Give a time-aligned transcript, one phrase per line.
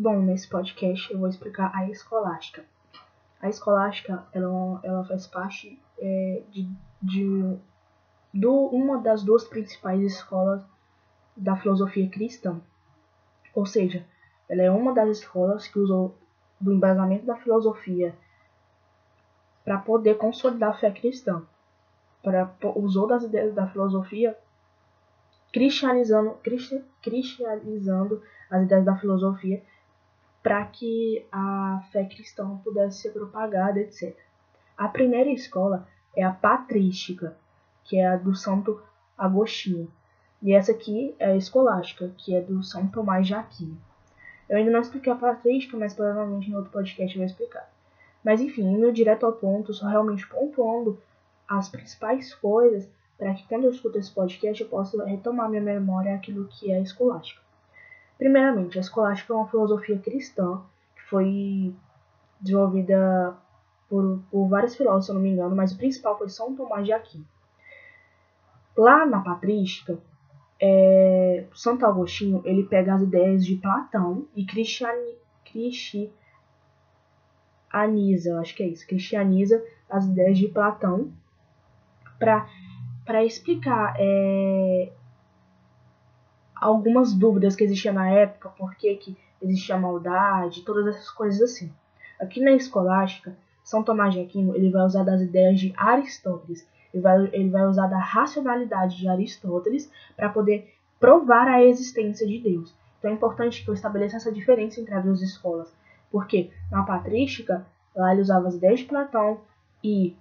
[0.00, 2.64] Bom, nesse podcast eu vou explicar a escolástica.
[3.42, 6.70] A escolástica, ela, ela faz parte é, de,
[7.02, 7.58] de
[8.32, 10.62] do, uma das duas principais escolas
[11.36, 12.60] da filosofia cristã.
[13.52, 14.06] Ou seja,
[14.48, 16.16] ela é uma das escolas que usou
[16.60, 18.14] do embasamento da filosofia
[19.64, 21.42] para poder consolidar a fé cristã.
[22.22, 24.38] Para usou das ideias da filosofia
[25.52, 29.60] cristianizando, cristi, cristianizando as ideias da filosofia
[30.48, 34.16] para que a fé cristã pudesse ser propagada, etc.
[34.78, 37.36] A primeira escola é a patrística,
[37.84, 38.80] que é a do Santo
[39.18, 39.92] Agostinho.
[40.40, 43.76] E essa aqui é a escolástica, que é do São Tomás de Aquino.
[44.48, 47.70] Eu ainda não expliquei a patrística, mas provavelmente em outro podcast eu vou explicar.
[48.24, 50.98] Mas enfim, indo direto ao ponto, só realmente pontuando
[51.46, 52.88] as principais coisas
[53.18, 56.80] para que quando eu escuto esse podcast eu possa retomar minha memória aquilo que é
[56.80, 57.47] escolástica.
[58.18, 60.60] Primeiramente, a escolástica é uma filosofia cristã
[60.96, 61.72] que foi
[62.40, 63.36] desenvolvida
[63.88, 66.84] por, por vários filósofos, se eu não me engano, mas o principal foi São Tomás
[66.84, 67.24] de Aquino.
[68.76, 69.98] Lá na patrística,
[70.60, 76.18] é, Santo Agostinho ele pega as ideias de Platão e cristiani, cristianiza,
[78.40, 81.12] acho que é isso, cristianiza as ideias de Platão
[82.18, 84.92] para explicar é,
[86.60, 91.72] algumas dúvidas que existiam na época, por que, que existia maldade, todas essas coisas assim.
[92.20, 97.02] Aqui na escolástica, São Tomás de Aquino ele vai usar das ideias de Aristóteles ele
[97.02, 102.74] vai, ele vai usar da racionalidade de Aristóteles para poder provar a existência de Deus.
[102.98, 105.72] Então é importante que eu estabeleça essa diferença entre as duas escolas.
[106.10, 109.40] Porque na patrística, lá ele usava as ideias de Platão
[109.84, 110.16] e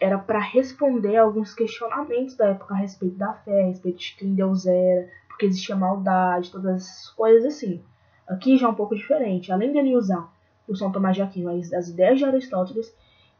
[0.00, 4.34] era para responder alguns questionamentos da época a respeito da fé, a respeito de quem
[4.34, 5.08] Deus era,
[5.40, 7.82] porque existia maldade, todas essas coisas assim.
[8.28, 9.50] Aqui já é um pouco diferente.
[9.50, 10.30] Além dele usar
[10.68, 12.94] o São Tomás de Aquino as ideias de Aristóteles,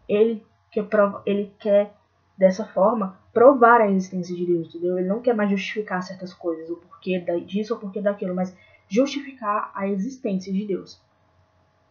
[0.08, 0.88] ele quer,
[1.26, 1.94] ele quer
[2.38, 4.98] dessa forma, provar a existência de Deus, entendeu?
[4.98, 8.56] Ele não quer mais justificar certas coisas, o porquê disso ou o porquê daquilo, mas
[8.88, 10.98] justificar a existência de Deus.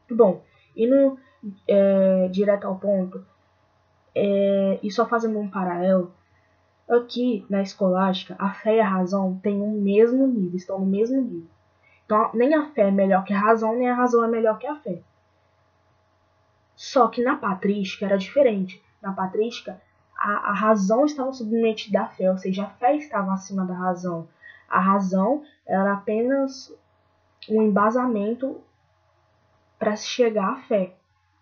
[0.09, 0.41] Bom,
[0.75, 1.19] indo
[1.67, 3.23] é, direto ao ponto,
[4.16, 6.12] é, e só fazendo um paralelo,
[6.89, 11.22] aqui na escolástica, a fé e a razão têm o mesmo nível, estão no mesmo
[11.22, 11.50] nível.
[12.05, 14.66] Então, nem a fé é melhor que a razão, nem a razão é melhor que
[14.66, 15.01] a fé.
[16.75, 18.81] Só que na patrística era diferente.
[19.01, 19.79] Na patrística,
[20.17, 24.27] a, a razão estava submetida à fé, ou seja, a fé estava acima da razão.
[24.67, 26.73] A razão era apenas
[27.47, 28.61] um embasamento
[29.77, 30.95] para se chegar à fé,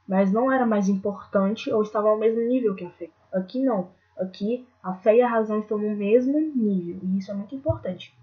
[0.08, 3.09] mas não era mais importante ou estava ao mesmo nível que a fé.
[3.31, 3.90] Aqui não.
[4.17, 8.16] Aqui a fé e a razão estão no mesmo nível, e isso é muito importante.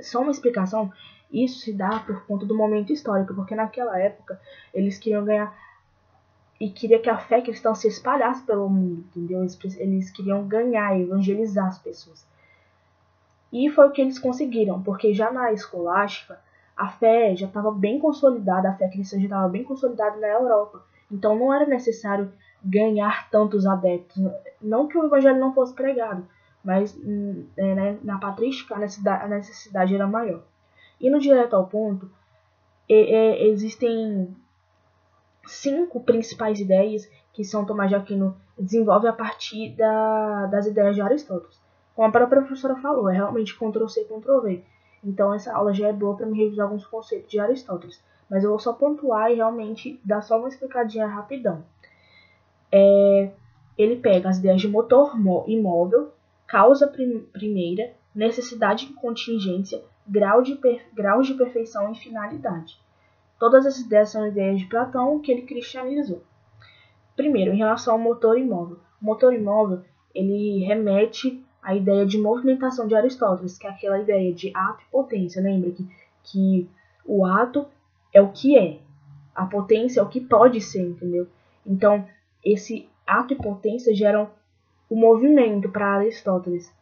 [0.00, 0.92] Só uma explicação,
[1.32, 4.40] isso se dá por conta do momento histórico, porque naquela época
[4.72, 5.56] eles queriam ganhar
[6.60, 9.40] e queria que a fé cristã se espalhasse pelo mundo, entendeu?
[9.40, 12.26] Eles, eles queriam ganhar, evangelizar as pessoas.
[13.52, 16.40] E foi o que eles conseguiram, porque já na escolástica,
[16.76, 20.84] a fé já estava bem consolidada, a fé cristã já estava bem consolidada na Europa.
[21.10, 22.32] Então não era necessário
[22.64, 24.16] ganhar tantos adeptos.
[24.60, 26.26] Não que o evangelho não fosse pregado,
[26.64, 30.42] mas hum, é, né, na patrística a necessidade, era maior.
[31.00, 32.10] E no direto ao ponto,
[32.88, 34.34] é, existem
[35.46, 41.02] cinco principais ideias que São Tomás de Aquino desenvolve a partir da, das ideias de
[41.02, 41.60] Aristóteles.
[41.94, 44.64] Como a própria professora falou, é realmente Ctrl-C, Ctrl-V.
[45.02, 48.02] Então essa aula já é boa para me revisar alguns conceitos de Aristóteles.
[48.30, 51.62] Mas eu vou só pontuar e realmente dar só uma explicadinha rapidão.
[52.76, 53.30] É,
[53.78, 55.14] ele pega as ideias de motor
[55.46, 56.12] imóvel,
[56.44, 60.58] causa prim primeira, necessidade e contingência, grau de,
[60.92, 62.76] grau de perfeição e finalidade.
[63.38, 66.24] Todas essas ideias são ideias de Platão que ele cristianizou.
[67.14, 68.78] Primeiro, em relação ao motor imóvel.
[69.00, 69.82] O motor imóvel
[70.12, 74.90] ele remete à ideia de movimentação de Aristóteles, que é aquela ideia de ato e
[74.90, 75.40] potência.
[75.40, 75.88] Lembra que,
[76.24, 76.68] que
[77.06, 77.66] o ato
[78.12, 78.80] é o que é,
[79.32, 81.28] a potência é o que pode ser, entendeu?
[81.64, 82.04] Então,
[82.44, 84.30] esse ato e potência geram
[84.88, 86.72] o movimento para Aristóteles.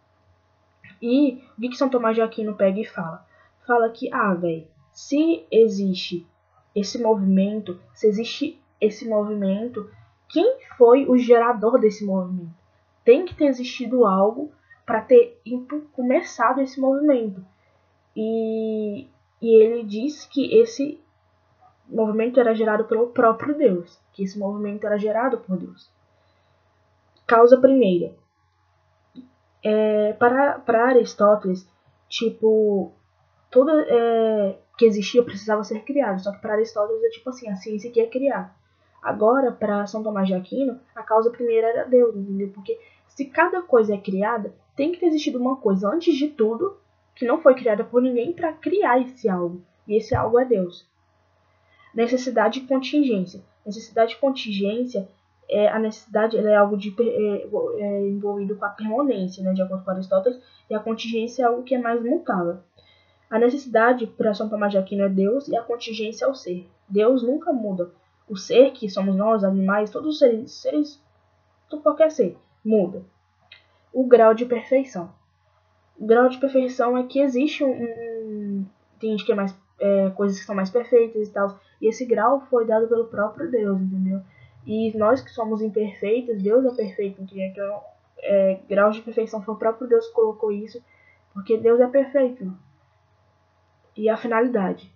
[1.00, 3.26] E o que São Tomás de Aquino pega e fala?
[3.66, 6.26] Fala que, ah, velho, se existe
[6.74, 9.90] esse movimento, se existe esse movimento,
[10.28, 12.54] quem foi o gerador desse movimento?
[13.04, 14.52] Tem que ter existido algo
[14.84, 15.40] para ter
[15.92, 17.44] começado esse movimento.
[18.16, 19.06] E,
[19.40, 21.00] e ele diz que esse
[21.88, 25.90] movimento era gerado pelo próprio Deus, que esse movimento era gerado por Deus.
[27.26, 28.14] Causa primeira.
[29.64, 31.68] É, para, para Aristóteles,
[32.08, 32.92] tipo,
[33.50, 36.22] toda, é, que existia precisava ser criado.
[36.22, 38.56] Só que para Aristóteles é tipo assim, a ciência que ia criar.
[39.02, 42.50] Agora, para São Tomás de Aquino, a causa primeira era Deus, entendeu?
[42.54, 46.76] Porque se cada coisa é criada, tem que ter existido uma coisa antes de tudo
[47.14, 49.62] que não foi criada por ninguém para criar esse algo.
[49.86, 50.88] E esse algo é Deus.
[51.94, 53.42] Necessidade e contingência.
[53.64, 55.08] Necessidade e contingência
[55.48, 57.46] é a necessidade é algo de, é,
[57.78, 60.40] é, envolvido com a permanência, né, de acordo com Aristóteles,
[60.70, 62.58] e a contingência é algo que é mais mutável.
[63.28, 66.68] A necessidade para São Tomás de Aquino é Deus e a contingência é o ser.
[66.88, 67.90] Deus nunca muda.
[68.28, 71.02] O ser que somos nós, animais, todos os seres, seres
[71.82, 73.02] qualquer ser, muda.
[73.92, 75.10] O grau de perfeição.
[75.98, 78.66] O grau de perfeição é que existe um, um
[79.00, 81.58] tem gente que é mais é, coisas que são mais perfeitas e tal.
[81.80, 84.20] E esse grau foi dado pelo próprio Deus, entendeu?
[84.64, 87.20] E nós que somos imperfeitos, Deus é perfeito?
[87.20, 87.80] Então,
[88.18, 90.80] é, graus de perfeição foi o próprio Deus que colocou isso,
[91.34, 92.56] porque Deus é perfeito.
[93.96, 94.90] E a finalidade.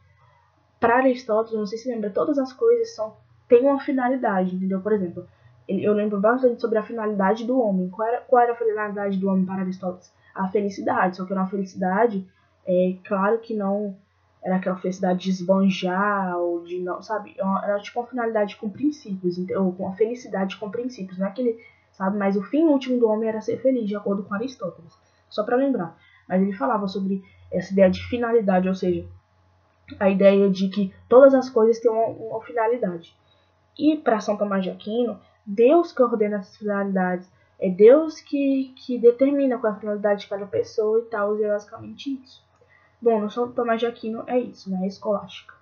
[0.79, 3.17] Para Aristóteles, não sei se lembra, todas as coisas são
[3.49, 4.81] têm uma finalidade, entendeu?
[4.81, 5.27] Por exemplo,
[5.69, 7.89] eu lembro bastante sobre a finalidade do homem.
[7.91, 10.13] Qual era, qual era a finalidade do homem para Aristóteles?
[10.35, 12.27] A felicidade, só que era uma felicidade,
[12.67, 13.97] é claro que não
[14.47, 17.35] era aquela felicidade de esbanjar, ou de não, sabe?
[17.37, 21.31] É era tipo uma finalidade com princípios, ou com uma felicidade com princípios, não é
[21.31, 21.59] aquele,
[21.91, 22.17] sabe?
[22.17, 24.97] Mas o fim último do homem era ser feliz, de acordo com Aristóteles.
[25.29, 25.99] Só para lembrar.
[26.29, 29.05] Mas ele falava sobre essa ideia de finalidade, ou seja,
[29.99, 33.17] a ideia de que todas as coisas têm uma, uma finalidade.
[33.77, 37.29] E para São Tomás de Aquino, Deus que ordena essas finalidades,
[37.59, 41.43] é Deus que, que determina qual é a finalidade de cada pessoa e tal, e
[41.43, 42.46] é basicamente isso.
[43.01, 44.87] Bom, no São Tomás de Aquino é isso, né?
[44.87, 45.55] Escolástica.